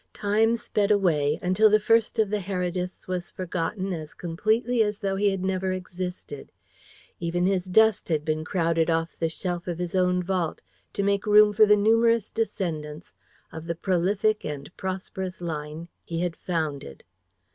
Time 0.15 0.57
sped 0.57 0.89
away, 0.89 1.37
until 1.43 1.69
the 1.69 1.79
first 1.79 2.17
of 2.17 2.31
the 2.31 2.39
Herediths 2.39 3.07
was 3.07 3.29
forgotten 3.29 3.93
as 3.93 4.15
completely 4.15 4.81
as 4.81 4.97
though 4.97 5.15
he 5.15 5.29
had 5.29 5.43
never 5.43 5.71
existed; 5.73 6.51
even 7.19 7.45
his 7.45 7.65
dust 7.65 8.09
had 8.09 8.25
been 8.25 8.43
crowded 8.43 8.89
off 8.89 9.15
the 9.19 9.29
shelf 9.29 9.67
of 9.67 9.77
his 9.77 9.93
own 9.93 10.23
vault 10.23 10.63
to 10.93 11.03
make 11.03 11.27
room 11.27 11.53
for 11.53 11.67
the 11.67 11.77
numerous 11.77 12.31
descendants 12.31 13.13
of 13.51 13.67
the 13.67 13.75
prolific 13.75 14.43
and 14.43 14.75
prosperous 14.75 15.39
line 15.39 15.87
he 16.03 16.21
had 16.21 16.35
founded. 16.35 17.03